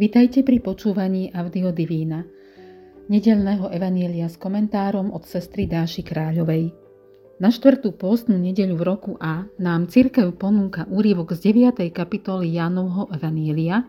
Vitajte 0.00 0.40
pri 0.40 0.64
počúvaní 0.64 1.28
Audio 1.28 1.76
Divína, 1.76 2.24
nedelného 3.12 3.68
evanielia 3.68 4.32
s 4.32 4.40
komentárom 4.40 5.12
od 5.12 5.28
sestry 5.28 5.68
Dáši 5.68 6.00
Kráľovej. 6.00 6.72
Na 7.36 7.52
štvrtú 7.52 7.92
postnú 8.00 8.40
nedeľu 8.40 8.80
v 8.80 8.86
roku 8.88 9.12
A 9.20 9.44
nám 9.60 9.92
církev 9.92 10.32
ponúka 10.40 10.88
úrivok 10.88 11.36
z 11.36 11.52
9. 11.52 11.92
kapitoly 11.92 12.48
Jánovho 12.48 13.12
evanielia, 13.12 13.84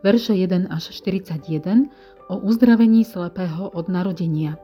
verše 0.00 0.32
1 0.32 0.72
až 0.72 0.96
41 0.96 1.92
o 2.32 2.40
uzdravení 2.40 3.04
slepého 3.04 3.68
od 3.68 3.84
narodenia. 3.92 4.56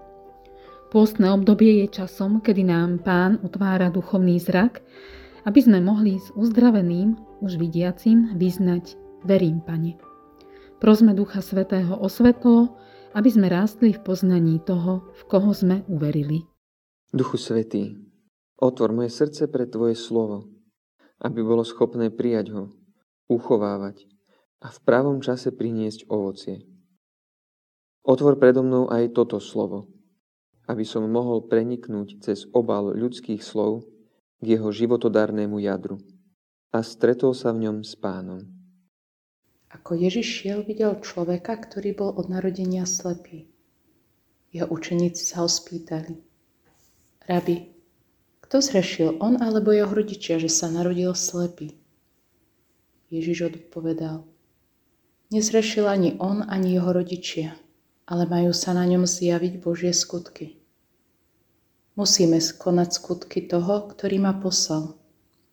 Pôstne 0.88 1.28
obdobie 1.28 1.84
je 1.84 1.92
časom, 1.92 2.40
kedy 2.40 2.72
nám 2.72 3.04
pán 3.04 3.36
otvára 3.44 3.92
duchovný 3.92 4.40
zrak, 4.40 4.80
aby 5.44 5.60
sme 5.60 5.76
mohli 5.84 6.16
s 6.16 6.32
uzdraveným, 6.32 7.20
už 7.44 7.60
vidiacim, 7.60 8.32
vyznať 8.40 8.96
Verím, 9.28 9.60
Pane. 9.60 10.05
Prosme 10.76 11.16
Ducha 11.16 11.40
Svetého 11.40 11.96
o 11.96 12.04
svetlo, 12.04 12.76
aby 13.16 13.32
sme 13.32 13.48
rástli 13.48 13.96
v 13.96 14.00
poznaní 14.04 14.60
toho, 14.60 15.08
v 15.16 15.22
koho 15.24 15.48
sme 15.56 15.80
uverili. 15.88 16.44
Duchu 17.16 17.40
Svetý, 17.40 17.96
otvor 18.60 18.92
moje 18.92 19.08
srdce 19.08 19.48
pre 19.48 19.64
Tvoje 19.64 19.96
slovo, 19.96 20.52
aby 21.24 21.40
bolo 21.40 21.64
schopné 21.64 22.12
prijať 22.12 22.52
ho, 22.52 22.64
uchovávať 23.24 24.04
a 24.60 24.68
v 24.68 24.78
pravom 24.84 25.24
čase 25.24 25.48
priniesť 25.48 26.12
ovocie. 26.12 26.68
Otvor 28.04 28.36
predo 28.36 28.60
mnou 28.60 28.92
aj 28.92 29.16
toto 29.16 29.40
slovo, 29.40 29.88
aby 30.68 30.84
som 30.84 31.08
mohol 31.08 31.48
preniknúť 31.48 32.20
cez 32.20 32.44
obal 32.52 32.92
ľudských 32.92 33.40
slov 33.40 33.88
k 34.44 34.60
jeho 34.60 34.68
životodarnému 34.68 35.56
jadru 35.56 36.04
a 36.68 36.84
stretol 36.84 37.32
sa 37.32 37.56
v 37.56 37.64
ňom 37.64 37.80
s 37.80 37.96
pánom. 37.96 38.55
Ako 39.74 39.98
Ježiš 39.98 40.26
šiel, 40.26 40.62
videl 40.62 40.94
človeka, 41.02 41.58
ktorý 41.58 41.90
bol 41.96 42.10
od 42.14 42.30
narodenia 42.30 42.86
slepý. 42.86 43.50
Jeho 44.54 44.70
učeníci 44.70 45.26
sa 45.26 45.42
ho 45.42 45.48
spýtali. 45.50 46.16
Rabi, 47.26 47.74
kto 48.46 48.62
zrešil, 48.62 49.18
on 49.18 49.42
alebo 49.42 49.74
jeho 49.74 49.90
rodičia, 49.90 50.38
že 50.38 50.46
sa 50.46 50.70
narodil 50.70 51.10
slepý? 51.18 51.74
Ježiš 53.10 53.50
odpovedal. 53.50 54.22
Nezrešil 55.34 55.90
ani 55.90 56.14
on, 56.22 56.46
ani 56.46 56.78
jeho 56.78 56.94
rodičia, 56.94 57.58
ale 58.06 58.30
majú 58.30 58.54
sa 58.54 58.70
na 58.70 58.86
ňom 58.86 59.02
zjaviť 59.02 59.58
Božie 59.58 59.90
skutky. 59.90 60.62
Musíme 61.98 62.38
skonať 62.38 63.02
skutky 63.02 63.42
toho, 63.50 63.90
ktorý 63.90 64.22
ma 64.22 64.38
poslal, 64.38 64.94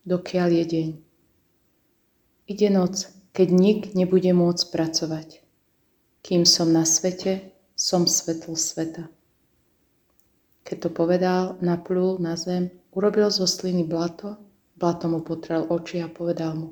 dokiaľ 0.06 0.50
je 0.62 0.64
deň. 0.70 0.90
Ide 2.54 2.70
noc, 2.70 3.10
keď 3.34 3.48
nik 3.50 3.80
nebude 3.98 4.30
môcť 4.30 4.70
pracovať. 4.70 5.42
Kým 6.22 6.46
som 6.46 6.70
na 6.70 6.86
svete, 6.86 7.50
som 7.74 8.06
svetlo 8.06 8.54
sveta. 8.54 9.10
Keď 10.64 10.78
to 10.88 10.90
povedal, 10.94 11.58
naplul 11.60 12.22
na 12.22 12.38
zem, 12.38 12.70
urobil 12.94 13.34
zo 13.34 13.50
sliny 13.50 13.84
blato, 13.84 14.38
blato 14.78 15.10
mu 15.10 15.26
potrel 15.26 15.66
oči 15.68 16.00
a 16.00 16.08
povedal 16.08 16.56
mu 16.56 16.70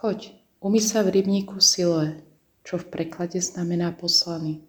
Choď, 0.00 0.32
umy 0.64 0.80
sa 0.80 1.04
v 1.04 1.20
rybníku 1.20 1.60
Siloe, 1.60 2.24
čo 2.64 2.80
v 2.80 2.88
preklade 2.88 3.38
znamená 3.38 3.92
poslaný. 3.92 4.64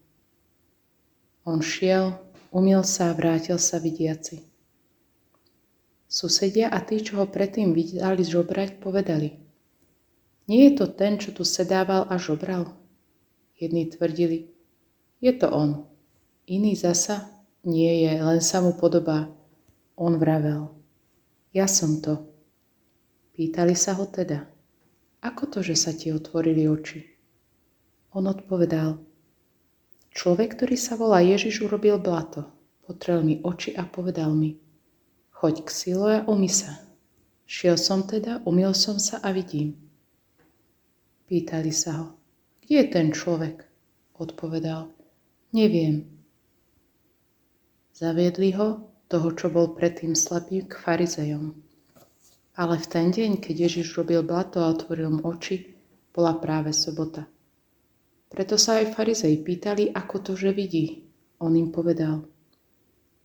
On 1.47 1.63
šiel, 1.63 2.19
umil 2.51 2.83
sa 2.83 3.09
a 3.09 3.15
vrátil 3.15 3.57
sa 3.57 3.79
vidiaci. 3.79 4.43
Susedia 6.11 6.67
a 6.67 6.83
tí, 6.83 6.99
čo 6.99 7.23
ho 7.23 7.25
predtým 7.25 7.71
videli 7.71 8.21
žobrať, 8.27 8.83
povedali– 8.83 9.39
nie 10.51 10.67
je 10.67 10.83
to 10.83 10.91
ten, 10.91 11.15
čo 11.15 11.31
tu 11.31 11.47
sedával 11.47 12.11
a 12.11 12.19
žobral? 12.19 12.75
Jedni 13.55 13.87
tvrdili, 13.87 14.51
je 15.23 15.31
to 15.31 15.47
on. 15.47 15.87
Iný 16.43 16.75
zasa, 16.75 17.31
nie 17.63 18.03
je, 18.03 18.19
len 18.19 18.43
sa 18.43 18.59
mu 18.59 18.75
podobá. 18.75 19.31
On 19.95 20.19
vravel, 20.19 20.67
ja 21.55 21.71
som 21.71 22.03
to. 22.03 22.27
Pýtali 23.31 23.79
sa 23.79 23.95
ho 23.95 24.03
teda, 24.03 24.43
ako 25.23 25.47
to, 25.47 25.59
že 25.63 25.79
sa 25.79 25.95
ti 25.95 26.11
otvorili 26.11 26.67
oči? 26.67 26.99
On 28.11 28.27
odpovedal, 28.27 28.99
človek, 30.11 30.59
ktorý 30.59 30.75
sa 30.75 30.99
volá 30.99 31.23
Ježiš, 31.23 31.63
urobil 31.63 31.95
blato, 31.95 32.43
potrel 32.83 33.23
mi 33.23 33.39
oči 33.39 33.71
a 33.71 33.87
povedal 33.87 34.35
mi, 34.35 34.59
choď 35.31 35.63
k 35.63 35.69
Siloe 35.71 36.15
a 36.19 36.27
umy 36.27 36.51
sa. 36.51 36.75
Šiel 37.47 37.79
som 37.79 38.03
teda, 38.03 38.43
umil 38.43 38.75
som 38.75 38.99
sa 38.99 39.23
a 39.23 39.31
vidím. 39.31 39.90
Pýtali 41.31 41.71
sa 41.71 41.95
ho, 41.95 42.07
kde 42.59 42.75
je 42.75 42.85
ten 42.91 43.15
človek? 43.15 43.63
Odpovedal, 44.19 44.91
neviem. 45.55 46.03
Zaviedli 47.95 48.51
ho, 48.59 48.91
toho, 49.07 49.31
čo 49.31 49.47
bol 49.47 49.71
predtým 49.71 50.11
slepý, 50.11 50.67
k 50.67 50.75
farizejom. 50.75 51.55
Ale 52.59 52.75
v 52.75 52.83
ten 52.83 53.15
deň, 53.15 53.39
keď 53.39 53.55
Ježiš 53.63 53.95
robil 53.95 54.27
blato 54.27 54.59
a 54.59 54.75
otvoril 54.75 55.07
mu 55.07 55.23
oči, 55.23 55.71
bola 56.11 56.35
práve 56.35 56.75
sobota. 56.75 57.23
Preto 58.27 58.59
sa 58.59 58.83
aj 58.83 58.91
farizej 58.91 59.39
pýtali, 59.39 59.87
ako 59.95 60.15
to, 60.19 60.31
že 60.35 60.51
vidí. 60.51 61.07
On 61.39 61.55
im 61.55 61.71
povedal, 61.71 62.27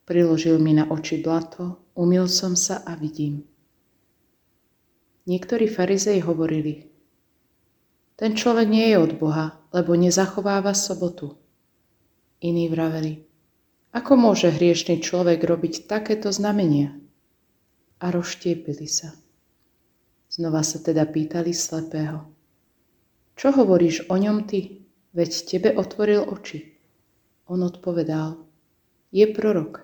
priložil 0.07 0.63
mi 0.63 0.79
na 0.79 0.87
oči 0.87 1.19
blato, 1.19 1.91
umil 1.99 2.31
som 2.31 2.55
sa 2.55 2.87
a 2.87 2.95
vidím. 2.95 3.43
Niektorí 5.27 5.67
farizej 5.67 6.23
hovorili, 6.23 6.96
ten 8.17 8.33
človek 8.37 8.69
nie 8.69 8.93
je 8.93 8.99
od 9.01 9.13
Boha, 9.21 9.61
lebo 9.73 9.93
nezachováva 9.93 10.73
sobotu. 10.73 11.37
Iní 12.41 12.69
vraveli, 12.69 13.27
ako 13.97 14.13
môže 14.13 14.53
hriešný 14.53 15.01
človek 15.01 15.41
robiť 15.41 15.89
takéto 15.89 16.29
znamenia? 16.29 16.93
A 17.97 18.13
rozštiepili 18.13 18.85
sa. 18.85 19.17
Znova 20.29 20.61
sa 20.61 20.77
teda 20.85 21.09
pýtali 21.09 21.57
slepého. 21.57 22.29
Čo 23.41 23.57
hovoríš 23.57 24.05
o 24.13 24.21
ňom 24.21 24.45
ty? 24.45 24.85
Veď 25.17 25.33
tebe 25.49 25.73
otvoril 25.73 26.29
oči. 26.29 26.77
On 27.49 27.57
odpovedal, 27.65 28.37
je 29.17 29.25
prorok. 29.33 29.81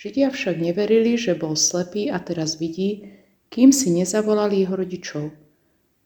Židia 0.00 0.32
však 0.32 0.56
neverili, 0.56 1.20
že 1.20 1.36
bol 1.36 1.52
slepý 1.52 2.08
a 2.08 2.24
teraz 2.24 2.56
vidí, 2.56 3.20
kým 3.52 3.68
si 3.68 3.92
nezavolali 3.92 4.64
jeho 4.64 4.80
rodičov. 4.80 5.28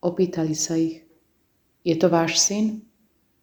Opýtali 0.02 0.54
sa 0.58 0.74
ich, 0.74 1.05
je 1.86 1.94
to 1.94 2.10
váš 2.10 2.42
syn? 2.42 2.82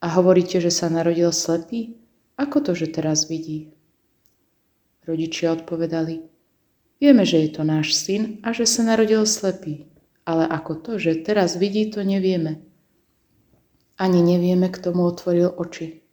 A 0.03 0.11
hovoríte, 0.19 0.59
že 0.59 0.67
sa 0.67 0.91
narodil 0.91 1.31
slepý? 1.31 1.95
Ako 2.35 2.59
to, 2.59 2.75
že 2.75 2.91
teraz 2.91 3.31
vidí? 3.31 3.71
Rodičia 5.07 5.55
odpovedali, 5.55 6.27
vieme, 6.99 7.23
že 7.23 7.47
je 7.47 7.49
to 7.55 7.63
náš 7.63 7.95
syn 7.95 8.43
a 8.43 8.51
že 8.51 8.67
sa 8.67 8.83
narodil 8.83 9.23
slepý, 9.23 9.87
ale 10.27 10.43
ako 10.43 10.79
to, 10.83 10.91
že 10.99 11.23
teraz 11.23 11.55
vidí, 11.55 11.87
to 11.87 12.03
nevieme. 12.03 12.59
Ani 13.95 14.19
nevieme, 14.19 14.67
kto 14.67 14.91
mu 14.91 15.07
otvoril 15.07 15.47
oči. 15.55 16.03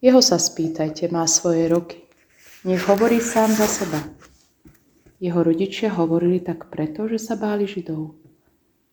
Jeho 0.00 0.20
sa 0.24 0.40
spýtajte, 0.40 1.12
má 1.12 1.28
svoje 1.28 1.68
roky. 1.68 2.04
Nech 2.64 2.84
hovorí 2.88 3.20
sám 3.20 3.52
za 3.52 3.68
seba. 3.68 4.00
Jeho 5.20 5.40
rodičia 5.44 5.92
hovorili 5.92 6.40
tak 6.40 6.72
preto, 6.72 7.08
že 7.08 7.20
sa 7.20 7.36
báli 7.36 7.68
Židov. 7.68 8.23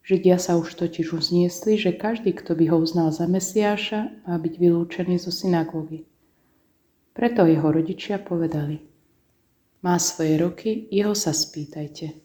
Židia 0.01 0.41
sa 0.41 0.57
už 0.57 0.73
totiž 0.81 1.13
uzniesli, 1.13 1.77
že 1.77 1.93
každý, 1.93 2.33
kto 2.33 2.57
by 2.57 2.73
ho 2.73 2.77
uznal 2.81 3.13
za 3.13 3.29
Mesiáša, 3.29 4.25
má 4.25 4.35
byť 4.41 4.53
vylúčený 4.57 5.21
zo 5.21 5.29
synagógy. 5.29 6.09
Preto 7.13 7.45
jeho 7.45 7.69
rodičia 7.69 8.17
povedali, 8.17 8.81
má 9.85 10.01
svoje 10.01 10.41
roky, 10.41 10.89
jeho 10.89 11.13
sa 11.13 11.35
spýtajte. 11.35 12.17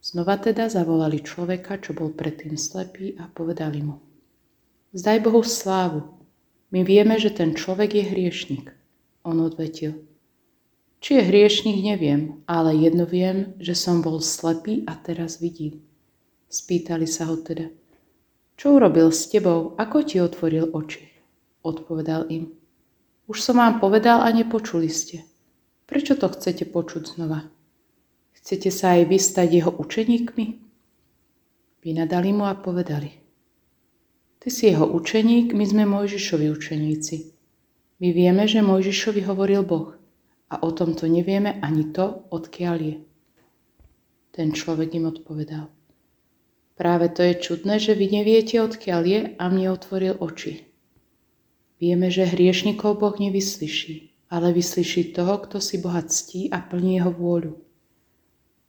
Znova 0.00 0.40
teda 0.40 0.72
zavolali 0.72 1.20
človeka, 1.20 1.76
čo 1.82 1.92
bol 1.92 2.16
predtým 2.16 2.56
slepý 2.56 3.12
a 3.20 3.28
povedali 3.28 3.84
mu, 3.84 4.00
zdaj 4.96 5.20
Bohu 5.20 5.44
slávu, 5.44 6.08
my 6.72 6.84
vieme, 6.84 7.20
že 7.20 7.32
ten 7.32 7.52
človek 7.56 7.96
je 7.96 8.04
hriešnik. 8.04 8.72
On 9.24 9.36
odvetil, 9.40 10.04
či 11.00 11.20
je 11.20 11.22
hriešnik, 11.24 11.84
neviem, 11.84 12.40
ale 12.48 12.76
jedno 12.76 13.04
viem, 13.04 13.56
že 13.60 13.76
som 13.76 14.00
bol 14.00 14.20
slepý 14.24 14.84
a 14.88 14.96
teraz 14.96 15.40
vidím. 15.40 15.87
Spýtali 16.48 17.04
sa 17.04 17.28
ho 17.28 17.36
teda. 17.36 17.68
Čo 18.56 18.80
urobil 18.80 19.12
s 19.12 19.28
tebou? 19.28 19.76
Ako 19.76 20.00
ti 20.02 20.16
otvoril 20.18 20.72
oči? 20.72 21.04
Odpovedal 21.60 22.32
im. 22.32 22.56
Už 23.28 23.44
som 23.44 23.60
vám 23.60 23.76
povedal 23.76 24.24
a 24.24 24.32
nepočuli 24.32 24.88
ste. 24.88 25.28
Prečo 25.84 26.16
to 26.16 26.32
chcete 26.32 26.64
počuť 26.72 27.14
znova? 27.14 27.44
Chcete 28.32 28.72
sa 28.72 28.96
aj 28.96 29.12
vystať 29.12 29.60
jeho 29.60 29.72
učeníkmi? 29.76 30.46
Vynadali 31.84 32.32
mu 32.32 32.48
a 32.48 32.56
povedali. 32.56 33.12
Ty 34.40 34.48
si 34.48 34.72
jeho 34.72 34.88
učeník, 34.88 35.52
my 35.52 35.64
sme 35.68 35.84
Mojžišovi 35.84 36.48
učeníci. 36.48 37.16
My 38.00 38.08
vieme, 38.16 38.48
že 38.48 38.64
Mojžišovi 38.64 39.20
hovoril 39.28 39.68
Boh 39.68 39.92
a 40.48 40.64
o 40.64 40.70
tomto 40.72 41.04
nevieme 41.04 41.60
ani 41.60 41.92
to, 41.92 42.24
odkiaľ 42.32 42.76
je. 42.80 42.96
Ten 44.32 44.56
človek 44.56 44.96
im 44.96 45.12
odpovedal. 45.12 45.77
Práve 46.78 47.10
to 47.10 47.26
je 47.26 47.34
čudné, 47.34 47.82
že 47.82 47.98
vy 47.98 48.22
neviete, 48.22 48.62
odkiaľ 48.62 49.02
je 49.02 49.20
a 49.34 49.44
mne 49.50 49.74
otvoril 49.74 50.14
oči. 50.14 50.62
Vieme, 51.82 52.06
že 52.06 52.22
hriešnikov 52.22 53.02
Boh 53.02 53.18
nevyslyší, 53.18 54.14
ale 54.30 54.54
vyslyší 54.54 55.10
toho, 55.10 55.42
kto 55.42 55.58
si 55.58 55.82
Boha 55.82 56.06
ctí 56.06 56.46
a 56.54 56.62
plní 56.62 57.02
jeho 57.02 57.10
vôľu. 57.10 57.58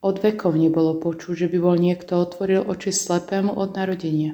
Od 0.02 0.16
vekov 0.18 0.58
nebolo 0.58 0.98
počuť, 0.98 1.46
že 1.46 1.48
by 1.54 1.58
bol 1.62 1.78
niekto 1.78 2.18
otvoril 2.18 2.66
oči 2.66 2.90
slepému 2.90 3.54
od 3.54 3.78
narodenia. 3.78 4.34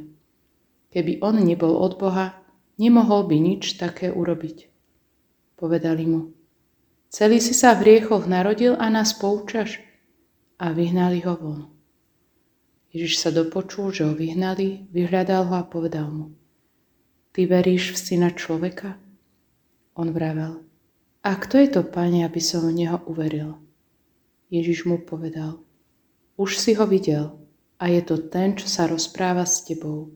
Keby 0.95 1.19
on 1.19 1.43
nebol 1.43 1.75
od 1.75 1.99
Boha, 1.99 2.31
nemohol 2.79 3.27
by 3.27 3.35
nič 3.43 3.75
také 3.75 4.07
urobiť. 4.07 4.71
Povedali 5.59 6.03
mu, 6.07 6.31
celý 7.11 7.43
si 7.43 7.51
sa 7.51 7.75
v 7.75 7.91
riechoch 7.91 8.23
narodil 8.23 8.79
a 8.79 8.87
nás 8.87 9.11
poučaš? 9.19 9.83
A 10.63 10.71
vyhnali 10.71 11.19
ho 11.27 11.35
von. 11.35 11.74
Ježiš 12.95 13.19
sa 13.19 13.29
dopočul, 13.35 13.91
že 13.91 14.07
ho 14.07 14.15
vyhnali, 14.15 14.87
vyhľadal 14.87 15.51
ho 15.51 15.55
a 15.59 15.67
povedal 15.67 16.07
mu, 16.07 16.31
Ty 17.35 17.43
veríš 17.51 17.91
v 17.91 17.97
syna 17.99 18.31
človeka? 18.31 18.95
On 19.99 20.15
vravel, 20.15 20.63
a 21.19 21.35
kto 21.35 21.59
je 21.59 21.67
to, 21.75 21.83
pane, 21.83 22.23
aby 22.23 22.39
som 22.39 22.63
v 22.63 22.71
neho 22.71 23.03
uveril? 23.03 23.59
Ježiš 24.47 24.87
mu 24.87 25.03
povedal, 25.03 25.59
už 26.39 26.55
si 26.55 26.71
ho 26.79 26.87
videl 26.87 27.35
a 27.83 27.91
je 27.91 27.99
to 27.99 28.15
ten, 28.31 28.55
čo 28.55 28.71
sa 28.71 28.87
rozpráva 28.87 29.43
s 29.43 29.67
tebou. 29.67 30.15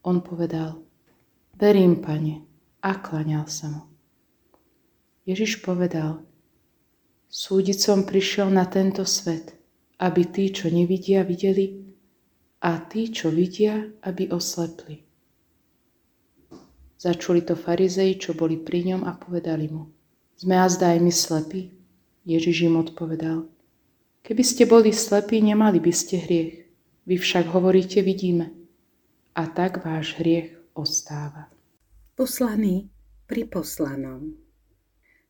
On 0.00 0.24
povedal, 0.24 0.80
verím, 1.60 2.00
pane, 2.00 2.40
a 2.80 2.96
klaňal 2.96 3.52
sa 3.52 3.68
mu. 3.68 3.82
Ježiš 5.28 5.60
povedal, 5.60 6.24
súdiť 7.28 7.76
som 7.76 8.08
prišiel 8.08 8.48
na 8.48 8.64
tento 8.64 9.04
svet, 9.04 9.52
aby 10.00 10.24
tí, 10.24 10.48
čo 10.48 10.72
nevidia, 10.72 11.20
videli 11.20 11.87
a 12.58 12.82
tí, 12.90 13.10
čo 13.14 13.30
vidia, 13.30 13.86
aby 14.02 14.34
oslepli. 14.34 15.06
Začuli 16.98 17.46
to 17.46 17.54
farizei, 17.54 18.18
čo 18.18 18.34
boli 18.34 18.58
pri 18.58 18.90
ňom 18.90 19.06
a 19.06 19.14
povedali 19.14 19.70
mu, 19.70 19.86
sme 20.34 20.58
azda 20.58 20.90
aj 20.94 20.98
my 20.98 21.12
slepí? 21.14 21.62
Ježiš 22.26 22.66
im 22.66 22.82
odpovedal, 22.82 23.46
keby 24.26 24.42
ste 24.42 24.66
boli 24.66 24.90
slepí, 24.90 25.38
nemali 25.38 25.78
by 25.78 25.92
ste 25.94 26.18
hriech. 26.18 26.66
Vy 27.08 27.16
však 27.16 27.48
hovoríte, 27.54 28.04
vidíme. 28.04 28.52
A 29.38 29.48
tak 29.48 29.80
váš 29.80 30.18
hriech 30.18 30.52
ostáva. 30.74 31.48
Poslaný 32.18 32.90
pri 33.24 33.46
poslanom. 33.46 34.34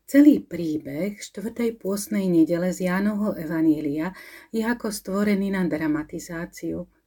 Celý 0.09 0.41
príbeh 0.41 1.21
štvrtej 1.21 1.77
pôsnej 1.77 2.33
nedele 2.33 2.73
z 2.73 2.89
Jánovho 2.89 3.37
Evanília 3.37 4.17
je 4.49 4.65
ako 4.65 4.89
stvorený 4.89 5.53
na 5.53 5.69
dramatizáciu– 5.69 6.89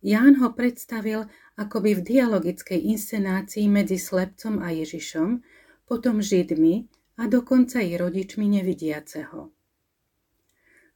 Ján 0.00 0.40
ho 0.40 0.56
predstavil 0.56 1.28
akoby 1.60 2.00
v 2.00 2.04
dialogickej 2.16 2.80
inscenácii 2.96 3.68
medzi 3.68 4.00
slepcom 4.00 4.64
a 4.64 4.72
Ježišom, 4.72 5.44
potom 5.84 6.24
Židmi 6.24 6.88
a 7.20 7.28
dokonca 7.28 7.84
i 7.84 8.00
rodičmi 8.00 8.48
nevidiaceho. 8.48 9.52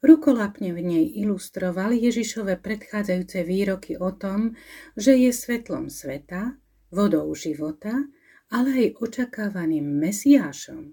Rukolapne 0.05 0.73
v 0.77 0.81
nej 0.85 1.05
ilustroval 1.21 1.97
Ježišove 1.97 2.61
predchádzajúce 2.61 3.41
výroky 3.45 3.97
o 3.97 4.13
tom, 4.13 4.53
že 4.97 5.17
je 5.17 5.33
svetlom 5.33 5.89
sveta, 5.89 6.61
vodou 6.93 7.33
života, 7.33 8.05
ale 8.53 8.69
aj 8.73 8.89
očakávaným 9.01 9.85
Mesiášom. 9.85 10.93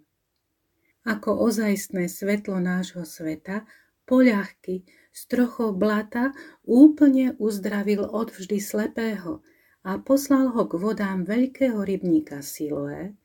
Ako 1.04 1.44
ozajstné 1.44 2.08
svetlo 2.08 2.64
nášho 2.64 3.04
sveta, 3.04 3.68
poľahky, 4.12 4.84
z 5.16 5.22
trochou 5.32 5.72
blata 5.72 6.36
úplne 6.68 7.40
uzdravil 7.40 8.04
odvždy 8.04 8.60
slepého 8.60 9.40
a 9.88 10.04
poslal 10.04 10.52
ho 10.52 10.68
k 10.68 10.76
vodám 10.76 11.24
veľkého 11.24 11.80
rybníka 11.80 12.44
Siloé, 12.44 13.16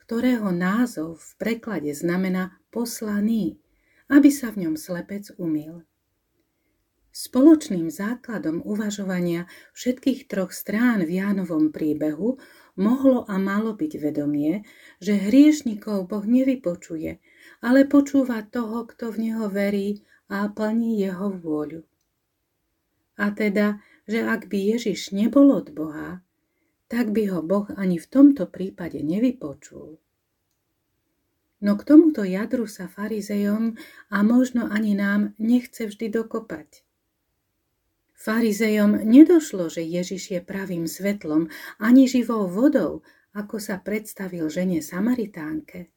ktorého 0.00 0.48
názov 0.48 1.20
v 1.20 1.30
preklade 1.36 1.92
znamená 1.92 2.56
poslaný, 2.72 3.60
aby 4.08 4.32
sa 4.32 4.48
v 4.48 4.64
ňom 4.64 4.80
slepec 4.80 5.28
umil. 5.36 5.84
Spoločným 7.12 7.92
základom 7.92 8.64
uvažovania 8.64 9.44
všetkých 9.76 10.24
troch 10.24 10.56
strán 10.56 11.04
v 11.04 11.20
Jánovom 11.20 11.68
príbehu 11.68 12.40
mohlo 12.80 13.28
a 13.28 13.36
malo 13.36 13.76
byť 13.76 13.92
vedomie, 14.00 14.64
že 15.04 15.20
hriešnikov 15.20 16.08
Boh 16.08 16.24
nevypočuje, 16.24 17.20
ale 17.60 17.84
počúva 17.84 18.40
toho, 18.46 18.88
kto 18.88 19.12
v 19.12 19.30
Neho 19.30 19.50
verí 19.50 20.06
a 20.30 20.46
plní 20.48 21.02
jeho 21.02 21.34
vôľu. 21.34 21.82
A 23.20 23.34
teda, 23.34 23.82
že 24.08 24.24
ak 24.24 24.48
by 24.48 24.78
Ježiš 24.78 25.12
nebol 25.12 25.52
od 25.52 25.74
Boha, 25.76 26.24
tak 26.88 27.12
by 27.12 27.28
ho 27.34 27.42
Boh 27.42 27.68
ani 27.76 28.00
v 28.00 28.06
tomto 28.06 28.48
prípade 28.48 29.02
nevypočul. 29.02 30.00
No 31.60 31.76
k 31.76 31.82
tomuto 31.84 32.24
jadru 32.24 32.64
sa 32.64 32.88
farizejom 32.88 33.76
a 34.08 34.16
možno 34.24 34.64
ani 34.72 34.96
nám 34.96 35.36
nechce 35.36 35.92
vždy 35.92 36.08
dokopať. 36.08 36.82
Farizejom 38.16 39.04
nedošlo, 39.04 39.68
že 39.68 39.84
Ježiš 39.84 40.22
je 40.32 40.40
pravým 40.40 40.88
svetlom 40.88 41.52
ani 41.76 42.08
živou 42.08 42.48
vodou, 42.48 43.04
ako 43.36 43.60
sa 43.60 43.76
predstavil 43.78 44.48
žene 44.48 44.80
Samaritánke. 44.80 45.92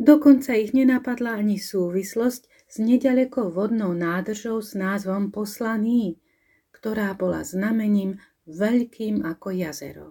Dokonca 0.00 0.56
ich 0.56 0.72
nenapadla 0.72 1.40
ani 1.40 1.60
súvislosť 1.60 2.59
s 2.70 2.78
nedalekou 2.78 3.50
vodnou 3.50 3.90
nádržou 3.90 4.62
s 4.62 4.78
názvom 4.78 5.34
Poslaný, 5.34 6.22
ktorá 6.70 7.12
bola 7.18 7.42
znamením 7.42 8.22
veľkým 8.46 9.26
ako 9.26 9.48
jazero. 9.50 10.08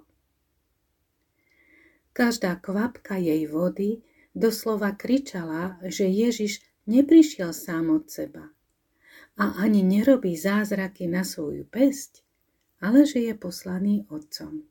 Každá 2.14 2.60
kvapka 2.60 3.16
jej 3.16 3.48
vody 3.48 4.04
doslova 4.36 4.92
kričala, 4.94 5.80
že 5.88 6.12
Ježiš 6.12 6.60
neprišiel 6.84 7.56
sám 7.56 7.90
od 7.90 8.12
seba 8.12 8.52
a 9.40 9.56
ani 9.64 9.82
nerobí 9.82 10.36
zázraky 10.36 11.08
na 11.08 11.24
svoju 11.24 11.64
pesť, 11.66 12.22
ale 12.84 13.08
že 13.08 13.24
je 13.24 13.34
poslaný 13.34 14.04
otcom. 14.12 14.69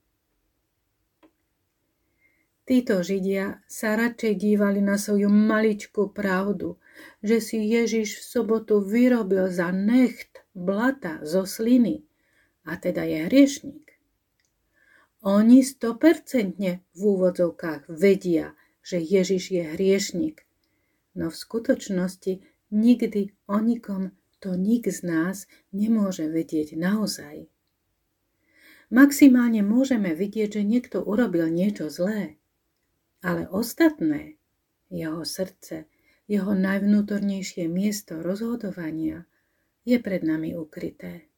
Títo 2.69 3.01
Židia 3.01 3.65
sa 3.65 3.97
radšej 3.97 4.45
dívali 4.45 4.85
na 4.85 5.01
svoju 5.01 5.33
maličkú 5.33 6.13
pravdu, 6.13 6.77
že 7.25 7.41
si 7.41 7.65
Ježiš 7.65 8.21
v 8.21 8.23
sobotu 8.29 8.85
vyrobil 8.85 9.49
za 9.49 9.73
necht 9.73 10.45
blata 10.53 11.17
zo 11.25 11.49
sliny, 11.49 12.05
a 12.69 12.77
teda 12.77 13.09
je 13.09 13.25
hriešnik. 13.25 13.97
Oni 15.25 15.65
stopercentne 15.65 16.85
v 16.93 17.01
úvodzovkách 17.01 17.89
vedia, 17.89 18.53
že 18.85 19.01
Ježiš 19.01 19.49
je 19.49 19.65
hriešnik, 19.65 20.45
no 21.17 21.33
v 21.33 21.41
skutočnosti 21.41 22.45
nikdy 22.69 23.33
o 23.49 23.65
nikom 23.65 24.13
to 24.45 24.61
nik 24.61 24.85
z 24.85 25.09
nás 25.09 25.49
nemôže 25.73 26.29
vedieť 26.29 26.77
naozaj. 26.77 27.49
Maximálne 28.93 29.65
môžeme 29.65 30.13
vidieť, 30.13 30.61
že 30.61 30.69
niekto 30.69 31.01
urobil 31.01 31.49
niečo 31.49 31.89
zlé, 31.89 32.37
ale 33.23 33.49
ostatné, 33.49 34.39
jeho 34.89 35.25
srdce, 35.25 35.85
jeho 36.29 36.53
najvnútornejšie 36.55 37.67
miesto 37.67 38.21
rozhodovania 38.21 39.25
je 39.89 39.97
pred 39.97 40.21
nami 40.21 40.53
ukryté. 40.53 41.29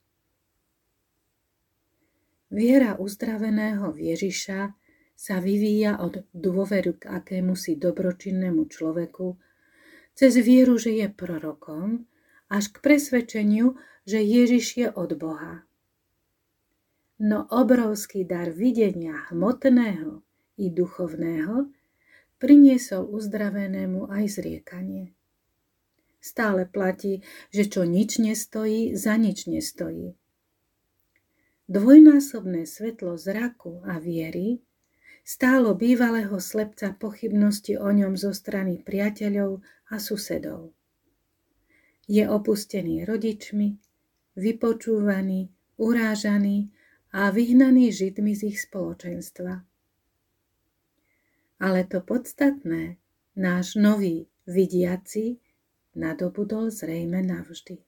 Viera 2.50 2.98
uzdraveného 2.98 3.94
Ježiša 3.94 4.74
sa 5.14 5.36
vyvíja 5.38 6.02
od 6.02 6.26
dôveru 6.34 6.98
k 6.98 7.02
akému 7.06 7.54
si 7.54 7.78
dobročinnému 7.78 8.66
človeku, 8.66 9.38
cez 10.18 10.34
vieru, 10.42 10.74
že 10.74 10.90
je 10.98 11.06
prorokom, 11.06 12.10
až 12.50 12.74
k 12.74 12.76
presvedčeniu, 12.82 13.78
že 14.02 14.18
Ježiš 14.18 14.66
je 14.74 14.88
od 14.90 15.14
Boha. 15.14 15.62
No 17.22 17.46
obrovský 17.46 18.26
dar 18.26 18.50
videnia 18.50 19.28
hmotného 19.30 20.24
i 20.60 20.68
duchovného, 20.68 21.72
priniesol 22.36 23.08
uzdravenému 23.08 24.12
aj 24.12 24.24
zriekanie. 24.40 25.16
Stále 26.20 26.68
platí, 26.68 27.24
že 27.48 27.64
čo 27.64 27.88
nič 27.88 28.20
nestojí, 28.20 28.92
za 28.92 29.16
nič 29.16 29.48
nestojí. 29.48 30.12
Dvojnásobné 31.70 32.68
svetlo 32.68 33.16
zraku 33.16 33.80
a 33.88 33.96
viery 33.96 34.60
stálo 35.24 35.72
bývalého 35.78 36.36
slepca 36.42 36.92
pochybnosti 36.92 37.78
o 37.78 37.88
ňom 37.88 38.18
zo 38.18 38.34
strany 38.34 38.82
priateľov 38.82 39.64
a 39.88 39.96
susedov. 39.96 40.74
Je 42.10 42.26
opustený 42.26 43.06
rodičmi, 43.06 43.78
vypočúvaný, 44.34 45.54
urážaný 45.78 46.74
a 47.14 47.30
vyhnaný 47.30 47.94
židmi 47.94 48.34
z 48.34 48.50
ich 48.50 48.58
spoločenstva. 48.66 49.69
Ale 51.60 51.84
to 51.84 52.00
podstatné, 52.00 52.96
náš 53.36 53.76
nový 53.76 54.32
vidiaci, 54.48 55.36
nadobudol 55.92 56.72
zrejme 56.72 57.20
navždy. 57.20 57.84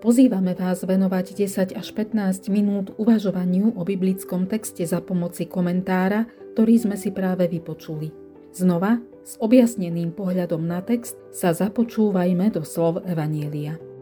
Pozývame 0.00 0.56
vás 0.56 0.86
venovať 0.86 1.36
10 1.36 1.76
až 1.76 1.88
15 1.92 2.48
minút 2.48 2.96
uvažovaniu 2.96 3.76
o 3.76 3.82
biblickom 3.84 4.48
texte 4.48 4.88
za 4.88 5.04
pomoci 5.04 5.44
komentára, 5.44 6.24
ktorý 6.56 6.80
sme 6.80 6.96
si 6.96 7.12
práve 7.12 7.44
vypočuli. 7.52 8.14
Znova, 8.56 9.04
s 9.26 9.36
objasneným 9.36 10.16
pohľadom 10.16 10.64
na 10.64 10.80
text, 10.80 11.20
sa 11.28 11.52
započúvajme 11.52 12.54
do 12.54 12.64
slov 12.64 13.04
Evanielia. 13.04 13.95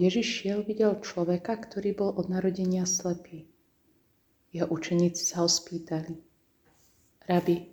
Ježiš 0.00 0.26
šiel, 0.40 0.64
videl 0.64 0.96
človeka, 1.04 1.60
ktorý 1.60 1.92
bol 1.92 2.10
od 2.16 2.32
narodenia 2.32 2.88
slepý. 2.88 3.44
Jeho 4.48 4.64
učeníci 4.72 5.28
sa 5.28 5.44
ho 5.44 5.48
spýtali. 5.52 6.16
Rabi, 7.28 7.68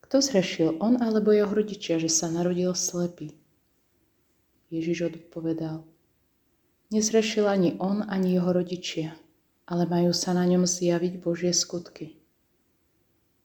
kto 0.00 0.24
zrešil, 0.24 0.80
on 0.80 0.96
alebo 1.04 1.36
jeho 1.36 1.52
rodičia, 1.52 2.00
že 2.00 2.08
sa 2.08 2.32
narodil 2.32 2.72
slepý? 2.72 3.36
Ježiš 4.72 5.12
odpovedal. 5.12 5.84
Nezrešil 6.88 7.44
ani 7.44 7.76
on, 7.76 8.08
ani 8.08 8.40
jeho 8.40 8.56
rodičia, 8.56 9.12
ale 9.68 9.84
majú 9.84 10.16
sa 10.16 10.32
na 10.32 10.48
ňom 10.48 10.64
zjaviť 10.64 11.20
Božie 11.20 11.52
skutky. 11.52 12.16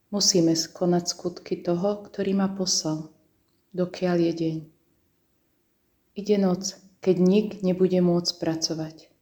Musíme 0.07 0.55
skonať 0.55 1.11
skutky 1.11 1.59
toho, 1.59 1.99
ktorý 2.07 2.31
ma 2.31 2.47
poslal, 2.47 3.11
dokiaľ 3.75 4.17
je 4.23 4.33
deň. 4.33 4.57
Ide 6.15 6.37
noc, 6.39 6.84
keď 7.05 7.21
nik 7.21 7.61
nebude 7.61 8.01
môcť 8.01 8.41
pracovať. 8.41 9.13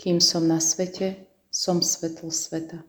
Kým 0.00 0.16
som 0.24 0.48
na 0.48 0.64
svete, 0.64 1.28
som 1.52 1.84
svetlo 1.84 2.32
sveta. 2.32 2.80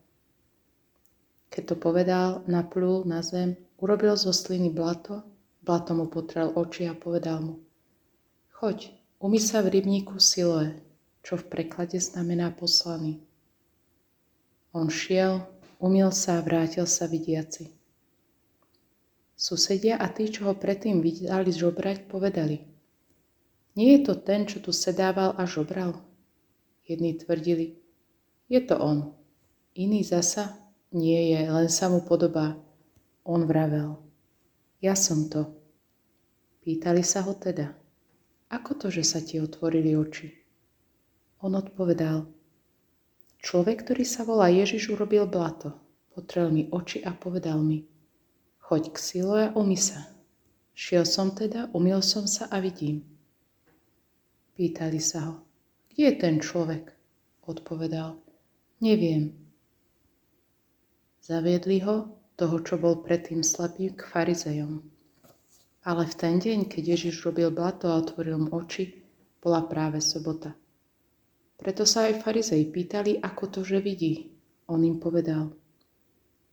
Keď 1.51 1.63
to 1.67 1.75
povedal, 1.75 2.39
naplul 2.47 3.03
na 3.03 3.19
zem, 3.19 3.59
urobil 3.83 4.15
zo 4.15 4.31
sliny 4.31 4.71
blato, 4.71 5.27
blato 5.59 5.91
mu 5.91 6.07
potrel 6.07 6.55
oči 6.55 6.87
a 6.87 6.95
povedal 6.95 7.43
mu 7.43 7.55
Choď, 8.55 8.95
umy 9.19 9.43
sa 9.43 9.59
v 9.59 9.75
rybníku 9.75 10.15
Siloe, 10.23 10.71
čo 11.19 11.35
v 11.35 11.43
preklade 11.43 11.99
znamená 11.99 12.55
poslaný. 12.55 13.19
On 14.71 14.87
šiel, 14.87 15.43
umil 15.83 16.15
sa 16.15 16.39
a 16.39 16.45
vrátil 16.47 16.87
sa 16.87 17.11
vidiaci. 17.11 17.75
Susedia 19.35 19.99
a 19.99 20.07
tí, 20.07 20.31
čo 20.31 20.47
ho 20.47 20.55
predtým 20.55 21.03
videli 21.03 21.51
žobrať, 21.51 22.07
povedali 22.07 22.72
Nie 23.73 23.97
je 23.97 23.99
to 24.05 24.13
ten, 24.13 24.45
čo 24.45 24.61
tu 24.61 24.69
sedával 24.69 25.33
a 25.37 25.49
žobral? 25.49 25.97
Jedni 26.85 27.17
tvrdili 27.17 27.83
je 28.53 28.61
to 28.61 28.77
on. 28.77 29.17
Iný 29.73 30.05
zasa 30.05 30.53
nie 30.93 31.33
je, 31.33 31.41
len 31.49 31.65
sa 31.73 31.89
mu 31.89 32.05
podobá. 32.05 32.53
On 33.25 33.41
vravel. 33.49 33.97
Ja 34.77 34.93
som 34.93 35.25
to. 35.25 35.49
Pýtali 36.61 37.01
sa 37.01 37.25
ho 37.25 37.33
teda. 37.33 37.73
Ako 38.53 38.77
to, 38.77 38.87
že 38.93 39.01
sa 39.01 39.25
ti 39.25 39.41
otvorili 39.41 39.97
oči? 39.97 40.29
On 41.41 41.57
odpovedal. 41.57 42.29
Človek, 43.41 43.89
ktorý 43.89 44.05
sa 44.05 44.21
volá 44.21 44.53
Ježiš, 44.53 44.93
urobil 44.93 45.25
blato. 45.25 45.73
Potrel 46.13 46.53
mi 46.53 46.69
oči 46.69 47.01
a 47.01 47.11
povedal 47.17 47.57
mi. 47.57 47.89
Choď 48.61 48.93
k 48.93 48.97
silo 49.01 49.33
a 49.33 49.49
umy 49.57 49.75
sa. 49.75 50.13
Šiel 50.77 51.09
som 51.09 51.33
teda, 51.33 51.73
umil 51.73 52.05
som 52.05 52.29
sa 52.29 52.45
a 52.53 52.61
vidím. 52.61 53.12
Pýtali 54.53 55.01
sa 55.01 55.19
ho. 55.25 55.35
Kde 55.89 56.03
je 56.09 56.13
ten 56.17 56.37
človek? 56.37 56.93
Odpovedal. 57.49 58.21
Neviem. 58.85 59.33
Zaviedli 61.25 61.81
ho, 61.81 62.13
toho, 62.37 62.57
čo 62.61 62.77
bol 62.77 63.01
predtým 63.01 63.41
slepý, 63.41 63.93
k 63.93 64.05
farizejom. 64.05 64.81
Ale 65.83 66.03
v 66.05 66.15
ten 66.15 66.37
deň, 66.39 66.69
keď 66.69 66.83
Ježiš 66.95 67.25
robil 67.25 67.49
blato 67.49 67.89
a 67.89 67.99
otvoril 67.99 68.45
mu 68.45 68.49
oči, 68.53 69.03
bola 69.43 69.65
práve 69.65 69.99
sobota. 69.99 70.55
Preto 71.59 71.83
sa 71.83 72.07
aj 72.07 72.23
farizej 72.23 72.71
pýtali, 72.71 73.19
ako 73.19 73.43
to, 73.51 73.59
že 73.67 73.83
vidí. 73.83 74.31
On 74.71 74.79
im 74.79 74.99
povedal, 74.99 75.51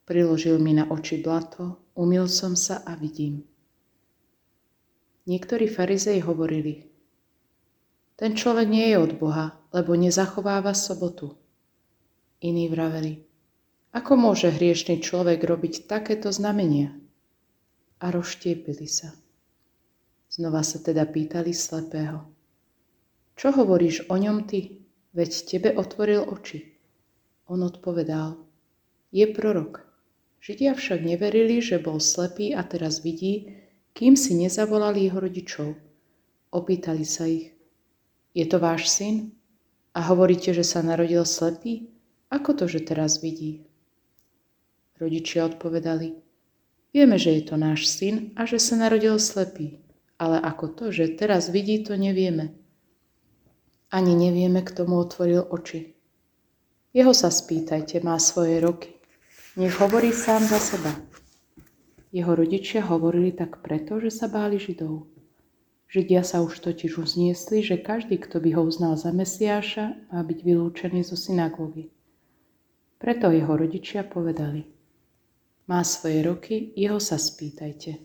priložil 0.02 0.58
mi 0.58 0.74
na 0.74 0.90
oči 0.90 1.22
blato, 1.22 1.94
umil 1.94 2.26
som 2.26 2.58
sa 2.58 2.82
a 2.82 2.98
vidím. 2.98 3.46
Niektorí 5.30 5.70
farizej 5.70 6.26
hovorili, 6.26 6.89
ten 8.20 8.36
človek 8.36 8.68
nie 8.68 8.92
je 8.92 9.00
od 9.00 9.16
Boha, 9.16 9.56
lebo 9.72 9.96
nezachováva 9.96 10.76
sobotu. 10.76 11.40
Iní 12.44 12.68
vraveli, 12.68 13.24
ako 13.96 14.12
môže 14.14 14.54
hriešný 14.54 15.02
človek 15.02 15.42
robiť 15.42 15.90
takéto 15.90 16.28
znamenia? 16.30 16.94
A 17.98 18.12
rozštiepili 18.14 18.86
sa. 18.86 19.10
Znova 20.30 20.62
sa 20.62 20.78
teda 20.78 21.08
pýtali 21.08 21.50
slepého. 21.50 22.22
Čo 23.34 23.50
hovoríš 23.56 24.06
o 24.06 24.14
ňom 24.14 24.46
ty? 24.46 24.84
Veď 25.10 25.30
tebe 25.48 25.70
otvoril 25.74 26.22
oči. 26.22 26.76
On 27.50 27.58
odpovedal, 27.66 28.38
je 29.10 29.26
prorok. 29.26 29.82
Židia 30.38 30.78
však 30.78 31.02
neverili, 31.02 31.58
že 31.58 31.82
bol 31.82 31.98
slepý 31.98 32.54
a 32.54 32.62
teraz 32.62 33.02
vidí, 33.02 33.58
kým 33.90 34.14
si 34.14 34.38
nezavolali 34.38 35.10
jeho 35.10 35.18
rodičov. 35.18 35.68
Opýtali 36.54 37.02
sa 37.02 37.26
ich, 37.26 37.50
je 38.34 38.44
to 38.46 38.62
váš 38.62 38.86
syn? 38.90 39.34
A 39.90 40.06
hovoríte, 40.06 40.54
že 40.54 40.62
sa 40.62 40.86
narodil 40.86 41.26
slepý? 41.26 41.90
Ako 42.30 42.54
to, 42.54 42.70
že 42.70 42.86
teraz 42.86 43.18
vidí? 43.18 43.66
Rodičia 45.02 45.50
odpovedali, 45.50 46.14
vieme, 46.94 47.16
že 47.18 47.40
je 47.40 47.42
to 47.42 47.56
náš 47.58 47.90
syn 47.90 48.30
a 48.38 48.46
že 48.46 48.62
sa 48.62 48.78
narodil 48.78 49.18
slepý, 49.18 49.82
ale 50.20 50.38
ako 50.38 50.70
to, 50.76 50.84
že 50.94 51.18
teraz 51.18 51.50
vidí, 51.50 51.82
to 51.82 51.98
nevieme. 51.98 52.54
Ani 53.90 54.14
nevieme, 54.14 54.62
kto 54.62 54.86
mu 54.86 55.02
otvoril 55.02 55.42
oči. 55.50 55.98
Jeho 56.94 57.10
sa 57.10 57.34
spýtajte, 57.34 57.98
má 58.06 58.14
svoje 58.22 58.62
roky. 58.62 58.94
Nech 59.58 59.74
hovorí 59.82 60.14
sám 60.14 60.46
za 60.46 60.62
seba. 60.62 60.94
Jeho 62.14 62.34
rodičia 62.34 62.86
hovorili 62.86 63.34
tak 63.34 63.62
preto, 63.62 63.98
že 63.98 64.14
sa 64.14 64.30
báli 64.30 64.58
Židov. 64.58 65.19
Židia 65.90 66.22
sa 66.22 66.38
už 66.38 66.62
totiž 66.62 67.02
uzniesli, 67.02 67.66
že 67.66 67.74
každý, 67.74 68.14
kto 68.22 68.38
by 68.38 68.54
ho 68.54 68.62
uznal 68.62 68.94
za 68.94 69.10
Mesiáša, 69.10 70.14
má 70.14 70.22
byť 70.22 70.38
vylúčený 70.46 71.02
zo 71.02 71.18
synagógy. 71.18 71.90
Preto 73.02 73.34
jeho 73.34 73.50
rodičia 73.58 74.06
povedali, 74.06 74.70
má 75.66 75.82
svoje 75.82 76.22
roky, 76.22 76.70
jeho 76.78 77.02
sa 77.02 77.18
spýtajte. 77.18 77.98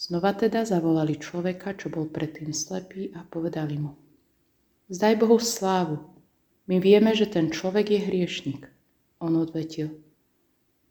Znova 0.00 0.32
teda 0.32 0.64
zavolali 0.64 1.20
človeka, 1.20 1.76
čo 1.76 1.92
bol 1.92 2.08
predtým 2.08 2.56
slepý 2.56 3.12
a 3.12 3.20
povedali 3.28 3.76
mu, 3.76 3.92
zdaj 4.88 5.12
Bohu 5.20 5.36
slávu, 5.36 6.00
my 6.72 6.80
vieme, 6.80 7.12
že 7.12 7.28
ten 7.28 7.52
človek 7.52 7.84
je 7.92 8.00
hriešnik. 8.08 8.64
On 9.20 9.36
odvetil, 9.36 9.92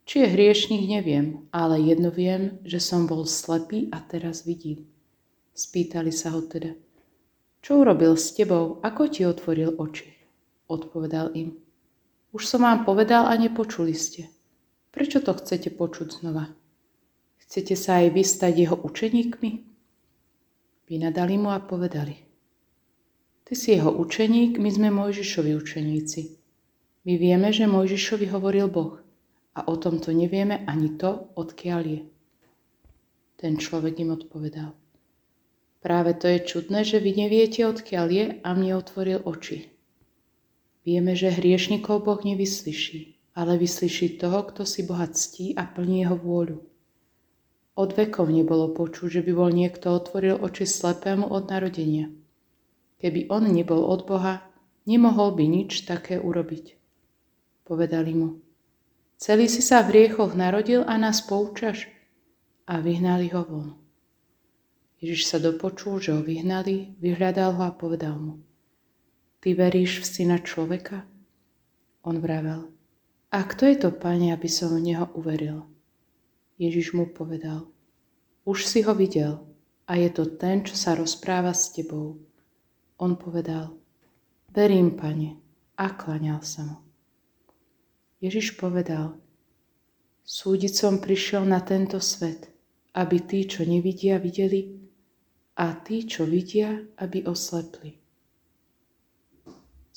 či 0.06 0.22
je 0.22 0.28
hriešnik, 0.30 0.86
neviem, 0.86 1.50
ale 1.50 1.82
jedno 1.82 2.14
viem, 2.14 2.62
že 2.62 2.78
som 2.78 3.10
bol 3.10 3.26
slepý 3.26 3.90
a 3.90 3.98
teraz 4.04 4.46
vidím. 4.46 4.86
Spýtali 5.58 6.14
sa 6.14 6.38
ho 6.38 6.46
teda, 6.46 6.78
čo 7.66 7.82
urobil 7.82 8.14
s 8.14 8.38
tebou, 8.38 8.78
ako 8.86 9.10
ti 9.10 9.26
otvoril 9.26 9.74
oči? 9.74 10.06
Odpovedal 10.70 11.34
im, 11.34 11.58
už 12.38 12.46
som 12.46 12.62
vám 12.62 12.86
povedal 12.86 13.26
a 13.26 13.34
nepočuli 13.34 13.98
ste. 13.98 14.30
Prečo 14.94 15.18
to 15.26 15.34
chcete 15.34 15.74
počuť 15.74 16.22
znova? 16.22 16.54
Chcete 17.42 17.74
sa 17.74 18.06
aj 18.06 18.14
vystať 18.14 18.54
jeho 18.54 18.78
učeníkmi? 18.78 19.52
Vynadali 20.86 21.36
mu 21.42 21.50
a 21.50 21.58
povedali. 21.58 22.22
Ty 23.42 23.54
si 23.58 23.74
jeho 23.74 23.90
učeník, 23.90 24.62
my 24.62 24.70
sme 24.70 24.94
Mojžišovi 24.94 25.58
učeníci. 25.58 26.22
My 27.10 27.18
vieme, 27.18 27.50
že 27.50 27.66
Mojžišovi 27.66 28.30
hovoril 28.30 28.70
Boh 28.70 29.02
a 29.58 29.66
o 29.66 29.74
tomto 29.80 30.14
nevieme 30.14 30.62
ani 30.70 30.94
to, 31.00 31.34
odkiaľ 31.34 31.82
je. 31.82 32.02
Ten 33.42 33.58
človek 33.58 33.98
im 34.06 34.14
odpovedal. 34.14 34.87
Práve 35.78 36.18
to 36.18 36.26
je 36.26 36.40
čudné, 36.42 36.82
že 36.82 36.98
vy 36.98 37.14
neviete, 37.14 37.62
odkiaľ 37.64 38.08
je 38.10 38.26
a 38.42 38.50
mne 38.58 38.82
otvoril 38.82 39.22
oči. 39.22 39.70
Vieme, 40.88 41.14
že 41.14 41.36
hriešnikov 41.36 42.08
Boh 42.08 42.22
nevyslyší, 42.24 43.20
ale 43.38 43.60
vyslyší 43.60 44.18
toho, 44.18 44.44
kto 44.50 44.66
si 44.66 44.88
Boha 44.88 45.06
ctí 45.06 45.54
a 45.54 45.68
plní 45.68 46.08
jeho 46.08 46.18
vôľu. 46.18 46.58
Od 47.78 47.90
vekov 47.94 48.34
nebolo 48.34 48.74
počuť, 48.74 49.20
že 49.20 49.22
by 49.22 49.32
bol 49.38 49.54
niekto 49.54 49.94
otvoril 49.94 50.42
oči 50.42 50.66
slepému 50.66 51.30
od 51.30 51.46
narodenia. 51.46 52.10
Keby 52.98 53.30
on 53.30 53.54
nebol 53.54 53.86
od 53.86 54.10
Boha, 54.10 54.42
nemohol 54.90 55.38
by 55.38 55.46
nič 55.46 55.86
také 55.86 56.18
urobiť. 56.18 56.74
Povedali 57.70 58.18
mu, 58.18 58.42
celý 59.22 59.46
si 59.46 59.62
sa 59.62 59.86
v 59.86 59.94
hriechoch 59.94 60.34
narodil 60.34 60.82
a 60.90 60.98
nás 60.98 61.22
poučaš? 61.22 61.86
A 62.66 62.82
vyhnali 62.82 63.30
ho 63.30 63.46
von. 63.46 63.87
Ježiš 64.98 65.30
sa 65.30 65.38
dopočul, 65.38 66.02
že 66.02 66.10
ho 66.14 66.26
vyhnali, 66.26 66.98
vyhľadal 66.98 67.54
ho 67.58 67.64
a 67.70 67.72
povedal 67.74 68.18
mu, 68.18 68.34
Ty 69.38 69.54
veríš 69.54 70.02
v 70.02 70.06
syna 70.10 70.42
človeka? 70.42 71.06
On 72.02 72.18
vravel, 72.18 72.74
a 73.30 73.44
kto 73.44 73.70
je 73.70 73.78
to, 73.78 73.90
pane, 73.92 74.34
aby 74.34 74.50
som 74.50 74.74
v 74.74 74.82
neho 74.82 75.06
uveril? 75.14 75.68
Ježiš 76.58 76.98
mu 76.98 77.06
povedal, 77.06 77.70
už 78.48 78.66
si 78.66 78.82
ho 78.82 78.96
videl 78.96 79.44
a 79.86 80.00
je 80.00 80.10
to 80.10 80.26
ten, 80.26 80.64
čo 80.64 80.74
sa 80.74 80.96
rozpráva 80.96 81.52
s 81.52 81.70
tebou. 81.76 82.18
On 82.98 83.14
povedal, 83.20 83.78
verím, 84.50 84.96
pane, 84.96 85.38
a 85.78 85.94
klaňal 85.94 86.42
sa 86.42 86.66
mu. 86.66 86.78
Ježiš 88.24 88.58
povedal, 88.58 89.20
súdiť 90.26 90.74
som 90.74 90.98
prišiel 90.98 91.46
na 91.46 91.62
tento 91.62 92.02
svet, 92.02 92.50
aby 92.98 93.22
tí, 93.22 93.46
čo 93.46 93.62
nevidia, 93.68 94.18
videli 94.18 94.77
a 95.58 95.74
tí, 95.82 96.06
čo 96.06 96.24
vidia, 96.24 96.78
aby 97.02 97.26
oslepli. 97.26 97.98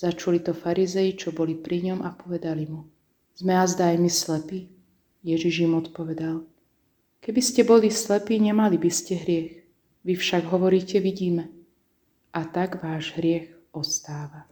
Začuli 0.01 0.41
to 0.41 0.57
farizei, 0.57 1.13
čo 1.13 1.37
boli 1.37 1.53
pri 1.53 1.93
ňom 1.93 2.01
a 2.01 2.11
povedali 2.17 2.65
mu, 2.65 2.89
sme 3.37 3.55
a 3.55 3.65
zdaj 3.69 4.01
my 4.01 4.09
slepí? 4.09 4.73
Ježiš 5.21 5.69
im 5.69 5.77
odpovedal, 5.77 6.49
keby 7.21 7.41
ste 7.45 7.61
boli 7.63 7.93
slepí, 7.93 8.41
nemali 8.41 8.81
by 8.81 8.91
ste 8.91 9.21
hriech. 9.21 9.61
Vy 10.01 10.17
však 10.17 10.49
hovoríte, 10.49 10.97
vidíme. 10.97 11.53
A 12.33 12.49
tak 12.49 12.81
váš 12.81 13.13
hriech 13.21 13.53
ostáva. 13.77 14.50